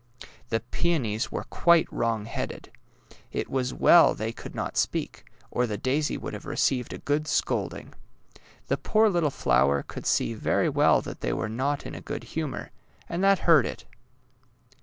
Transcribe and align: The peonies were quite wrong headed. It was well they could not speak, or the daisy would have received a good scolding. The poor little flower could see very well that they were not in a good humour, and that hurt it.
The 0.49 0.61
peonies 0.61 1.31
were 1.31 1.43
quite 1.43 1.85
wrong 1.93 2.25
headed. 2.25 2.71
It 3.31 3.51
was 3.51 3.71
well 3.71 4.15
they 4.15 4.31
could 4.31 4.55
not 4.55 4.75
speak, 4.75 5.25
or 5.51 5.67
the 5.67 5.77
daisy 5.77 6.17
would 6.17 6.33
have 6.33 6.47
received 6.47 6.91
a 6.91 6.97
good 6.97 7.27
scolding. 7.27 7.93
The 8.65 8.77
poor 8.77 9.09
little 9.09 9.29
flower 9.29 9.83
could 9.83 10.07
see 10.07 10.33
very 10.33 10.69
well 10.69 11.01
that 11.03 11.21
they 11.21 11.33
were 11.33 11.49
not 11.49 11.85
in 11.85 11.93
a 11.93 12.01
good 12.01 12.23
humour, 12.23 12.71
and 13.07 13.23
that 13.23 13.37
hurt 13.45 13.67
it. 13.67 13.85